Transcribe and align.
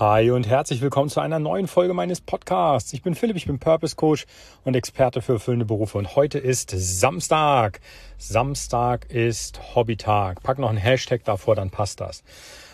Hi 0.00 0.30
und 0.30 0.48
herzlich 0.48 0.80
willkommen 0.80 1.10
zu 1.10 1.20
einer 1.20 1.38
neuen 1.38 1.68
Folge 1.68 1.92
meines 1.92 2.22
Podcasts. 2.22 2.94
Ich 2.94 3.02
bin 3.02 3.14
Philipp, 3.14 3.36
ich 3.36 3.44
bin 3.44 3.58
Purpose 3.58 3.96
Coach 3.96 4.24
und 4.64 4.74
Experte 4.74 5.20
für 5.20 5.34
erfüllende 5.34 5.66
Berufe 5.66 5.98
und 5.98 6.16
heute 6.16 6.38
ist 6.38 6.70
Samstag. 6.74 7.82
Samstag 8.16 9.10
ist 9.10 9.60
Hobbytag. 9.74 10.42
Pack 10.42 10.58
noch 10.58 10.70
einen 10.70 10.78
Hashtag 10.78 11.22
davor, 11.24 11.54
dann 11.54 11.68
passt 11.68 12.00
das. 12.00 12.24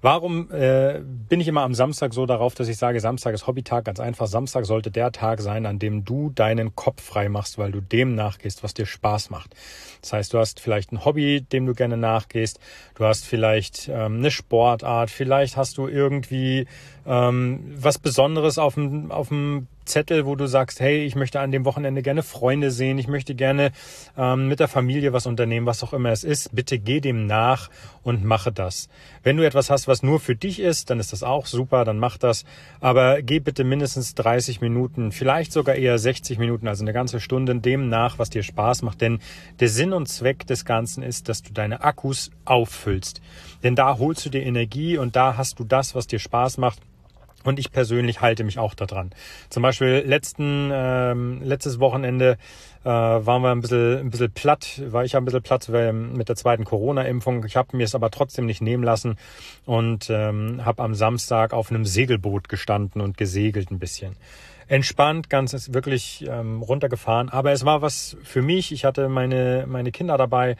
Warum 0.00 0.50
äh, 0.52 1.00
bin 1.28 1.40
ich 1.40 1.48
immer 1.48 1.62
am 1.62 1.74
Samstag 1.74 2.14
so 2.14 2.24
darauf, 2.26 2.54
dass 2.54 2.68
ich 2.68 2.76
sage, 2.76 3.00
Samstag 3.00 3.34
ist 3.34 3.46
Hobbytag? 3.46 3.84
Ganz 3.84 3.98
einfach, 3.98 4.26
Samstag 4.26 4.64
sollte 4.64 4.90
der 4.90 5.10
Tag 5.12 5.40
sein, 5.40 5.66
an 5.66 5.78
dem 5.78 6.04
du 6.04 6.30
deinen 6.30 6.76
Kopf 6.76 7.02
frei 7.02 7.28
machst, 7.28 7.58
weil 7.58 7.72
du 7.72 7.80
dem 7.80 8.14
nachgehst, 8.14 8.62
was 8.62 8.74
dir 8.74 8.86
Spaß 8.86 9.30
macht. 9.30 9.54
Das 10.00 10.12
heißt, 10.12 10.32
du 10.32 10.38
hast 10.38 10.60
vielleicht 10.60 10.92
ein 10.92 11.04
Hobby, 11.04 11.40
dem 11.40 11.66
du 11.66 11.74
gerne 11.74 11.96
nachgehst, 11.96 12.60
du 12.94 13.04
hast 13.04 13.24
vielleicht 13.24 13.88
ähm, 13.88 14.18
eine 14.18 14.30
Sportart, 14.30 15.10
vielleicht 15.10 15.56
hast 15.56 15.78
du 15.78 15.88
irgendwie 15.88 16.66
ähm, 17.06 17.74
was 17.76 17.98
Besonderes 17.98 18.58
auf 18.58 18.74
dem, 18.74 19.10
auf 19.10 19.28
dem 19.28 19.66
Zettel, 19.88 20.26
wo 20.26 20.36
du 20.36 20.46
sagst, 20.46 20.80
hey, 20.80 21.04
ich 21.04 21.16
möchte 21.16 21.40
an 21.40 21.50
dem 21.50 21.64
Wochenende 21.64 22.02
gerne 22.02 22.22
Freunde 22.22 22.70
sehen, 22.70 22.98
ich 22.98 23.08
möchte 23.08 23.34
gerne 23.34 23.72
ähm, 24.16 24.48
mit 24.48 24.60
der 24.60 24.68
Familie 24.68 25.12
was 25.12 25.26
unternehmen, 25.26 25.66
was 25.66 25.82
auch 25.82 25.92
immer 25.92 26.10
es 26.10 26.24
ist, 26.24 26.54
bitte 26.54 26.78
geh 26.78 27.00
dem 27.00 27.26
nach 27.26 27.70
und 28.02 28.24
mache 28.24 28.52
das. 28.52 28.88
Wenn 29.22 29.36
du 29.36 29.44
etwas 29.44 29.70
hast, 29.70 29.88
was 29.88 30.02
nur 30.02 30.20
für 30.20 30.36
dich 30.36 30.60
ist, 30.60 30.90
dann 30.90 31.00
ist 31.00 31.12
das 31.12 31.22
auch 31.22 31.46
super, 31.46 31.84
dann 31.84 31.98
mach 31.98 32.16
das. 32.16 32.44
Aber 32.80 33.22
geh 33.22 33.40
bitte 33.40 33.64
mindestens 33.64 34.14
30 34.14 34.60
Minuten, 34.60 35.12
vielleicht 35.12 35.52
sogar 35.52 35.74
eher 35.74 35.98
60 35.98 36.38
Minuten, 36.38 36.68
also 36.68 36.84
eine 36.84 36.92
ganze 36.92 37.20
Stunde 37.20 37.56
dem 37.56 37.88
nach, 37.88 38.18
was 38.18 38.30
dir 38.30 38.42
Spaß 38.42 38.82
macht. 38.82 39.00
Denn 39.00 39.18
der 39.60 39.68
Sinn 39.68 39.92
und 39.92 40.06
Zweck 40.06 40.46
des 40.46 40.64
Ganzen 40.64 41.02
ist, 41.02 41.28
dass 41.28 41.42
du 41.42 41.52
deine 41.52 41.82
Akkus 41.82 42.30
auffüllst. 42.44 43.20
Denn 43.62 43.74
da 43.74 43.98
holst 43.98 44.24
du 44.24 44.30
dir 44.30 44.42
Energie 44.42 44.98
und 44.98 45.16
da 45.16 45.36
hast 45.36 45.58
du 45.58 45.64
das, 45.64 45.94
was 45.94 46.06
dir 46.06 46.18
Spaß 46.18 46.58
macht 46.58 46.80
und 47.48 47.58
ich 47.58 47.72
persönlich 47.72 48.20
halte 48.20 48.44
mich 48.44 48.58
auch 48.58 48.74
daran. 48.74 49.10
Zum 49.48 49.62
Beispiel 49.62 50.04
letzten, 50.06 50.70
ähm, 50.72 51.40
letztes 51.42 51.80
Wochenende 51.80 52.38
äh, 52.84 52.88
waren 52.88 53.42
wir 53.42 53.50
ein 53.50 53.60
bisschen, 53.60 53.98
ein 53.98 54.10
bisschen 54.10 54.32
platt, 54.32 54.82
war 54.86 55.04
ich 55.04 55.16
ein 55.16 55.24
bisschen 55.24 55.42
platt 55.42 55.68
mit 55.68 56.28
der 56.28 56.36
zweiten 56.36 56.64
Corona-Impfung. 56.64 57.44
Ich 57.44 57.56
habe 57.56 57.76
mir 57.76 57.84
es 57.84 57.94
aber 57.94 58.10
trotzdem 58.10 58.46
nicht 58.46 58.62
nehmen 58.62 58.84
lassen 58.84 59.16
und 59.66 60.08
ähm, 60.10 60.64
habe 60.64 60.82
am 60.82 60.94
Samstag 60.94 61.52
auf 61.52 61.70
einem 61.70 61.84
Segelboot 61.84 62.48
gestanden 62.48 63.00
und 63.00 63.16
gesegelt 63.16 63.70
ein 63.70 63.78
bisschen 63.78 64.16
entspannt, 64.68 65.30
ganz 65.30 65.72
wirklich 65.72 66.26
ähm, 66.28 66.62
runtergefahren. 66.62 67.30
Aber 67.30 67.52
es 67.52 67.64
war 67.64 67.82
was 67.82 68.16
für 68.22 68.42
mich. 68.42 68.70
Ich 68.70 68.84
hatte 68.84 69.08
meine, 69.08 69.64
meine 69.66 69.90
Kinder 69.90 70.18
dabei 70.18 70.56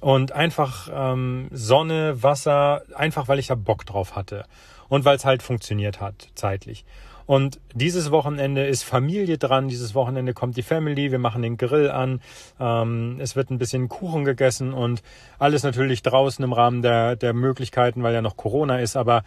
und 0.00 0.32
einfach 0.32 0.90
ähm, 0.92 1.48
Sonne, 1.52 2.22
Wasser, 2.22 2.82
einfach 2.96 3.28
weil 3.28 3.38
ich 3.38 3.46
da 3.46 3.54
Bock 3.54 3.86
drauf 3.86 4.16
hatte 4.16 4.44
und 4.92 5.06
weil 5.06 5.16
es 5.16 5.24
halt 5.24 5.42
funktioniert 5.42 6.02
hat 6.02 6.28
zeitlich. 6.34 6.84
Und 7.24 7.60
dieses 7.72 8.10
Wochenende 8.10 8.66
ist 8.66 8.82
Familie 8.82 9.38
dran. 9.38 9.68
Dieses 9.68 9.94
Wochenende 9.94 10.34
kommt 10.34 10.58
die 10.58 10.62
Family. 10.62 11.10
Wir 11.10 11.18
machen 11.18 11.40
den 11.40 11.56
Grill 11.56 11.90
an. 11.90 12.20
Ähm, 12.60 13.16
es 13.18 13.34
wird 13.34 13.50
ein 13.50 13.56
bisschen 13.56 13.88
Kuchen 13.88 14.26
gegessen 14.26 14.74
und 14.74 15.02
alles 15.38 15.62
natürlich 15.62 16.02
draußen 16.02 16.44
im 16.44 16.52
Rahmen 16.52 16.82
der, 16.82 17.16
der 17.16 17.32
Möglichkeiten, 17.32 18.02
weil 18.02 18.12
ja 18.12 18.20
noch 18.20 18.36
Corona 18.36 18.80
ist. 18.80 18.96
Aber 18.96 19.22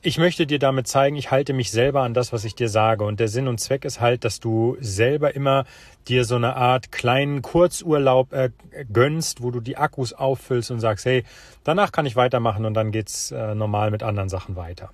ich 0.00 0.16
möchte 0.16 0.46
dir 0.46 0.60
damit 0.60 0.86
zeigen, 0.86 1.16
ich 1.16 1.32
halte 1.32 1.54
mich 1.54 1.72
selber 1.72 2.02
an 2.02 2.14
das, 2.14 2.32
was 2.32 2.44
ich 2.44 2.54
dir 2.54 2.68
sage. 2.68 3.02
Und 3.02 3.18
der 3.18 3.26
Sinn 3.26 3.48
und 3.48 3.58
Zweck 3.58 3.84
ist 3.84 4.00
halt, 4.00 4.24
dass 4.24 4.38
du 4.38 4.76
selber 4.80 5.34
immer 5.34 5.64
dir 6.06 6.24
so 6.24 6.36
eine 6.36 6.54
Art 6.54 6.92
kleinen 6.92 7.42
Kurzurlaub 7.42 8.32
äh, 8.32 8.50
gönnst, 8.92 9.42
wo 9.42 9.50
du 9.50 9.58
die 9.58 9.76
Akkus 9.76 10.12
auffüllst 10.12 10.70
und 10.70 10.78
sagst, 10.78 11.04
hey, 11.04 11.24
danach 11.64 11.90
kann 11.90 12.06
ich 12.06 12.16
weitermachen 12.16 12.64
und 12.64 12.74
dann 12.74 12.92
geht's 12.92 13.32
äh, 13.32 13.56
normal 13.56 13.90
mit 13.90 14.02
anderen 14.02 14.28
Sachen 14.28 14.54
weiter. 14.54 14.90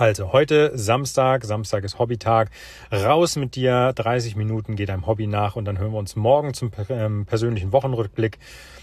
Also 0.00 0.32
heute 0.32 0.72
Samstag, 0.78 1.44
Samstag 1.44 1.84
ist 1.84 1.98
Hobbytag. 1.98 2.50
Raus 2.90 3.36
mit 3.36 3.54
dir, 3.54 3.92
30 3.92 4.34
Minuten, 4.34 4.74
geh 4.74 4.86
deinem 4.86 5.06
Hobby 5.06 5.26
nach 5.26 5.56
und 5.56 5.66
dann 5.66 5.76
hören 5.76 5.92
wir 5.92 5.98
uns 5.98 6.16
morgen 6.16 6.54
zum 6.54 6.70
ähm, 6.88 7.26
persönlichen 7.26 7.70
Wochenrückblick. 7.70 8.38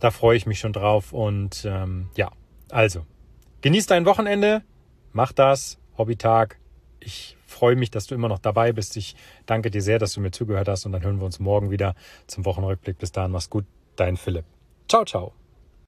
Da 0.00 0.10
freue 0.10 0.36
ich 0.36 0.44
mich 0.44 0.58
schon 0.58 0.74
drauf 0.74 1.14
und 1.14 1.64
ähm, 1.64 2.10
ja, 2.14 2.30
also 2.70 3.06
genieß 3.62 3.86
dein 3.86 4.04
Wochenende, 4.04 4.60
mach 5.14 5.32
das, 5.32 5.78
Hobbytag. 5.96 6.58
Ich 7.00 7.38
freue 7.46 7.74
mich, 7.74 7.90
dass 7.90 8.06
du 8.06 8.14
immer 8.14 8.28
noch 8.28 8.38
dabei 8.38 8.72
bist. 8.72 8.94
Ich 8.98 9.16
danke 9.46 9.70
dir 9.70 9.80
sehr, 9.80 9.98
dass 9.98 10.12
du 10.12 10.20
mir 10.20 10.30
zugehört 10.30 10.68
hast 10.68 10.84
und 10.84 10.92
dann 10.92 11.02
hören 11.02 11.20
wir 11.20 11.24
uns 11.24 11.40
morgen 11.40 11.70
wieder 11.70 11.94
zum 12.26 12.44
Wochenrückblick. 12.44 12.98
Bis 12.98 13.12
dahin, 13.12 13.30
mach's 13.30 13.48
gut, 13.48 13.64
dein 13.96 14.18
Philipp. 14.18 14.44
Ciao, 14.86 15.06
ciao. 15.06 15.37